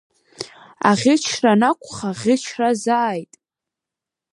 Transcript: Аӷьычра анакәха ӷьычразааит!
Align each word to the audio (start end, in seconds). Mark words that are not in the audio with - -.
Аӷьычра 0.89 1.49
анакәха 1.55 2.09
ӷьычразааит! 2.19 3.31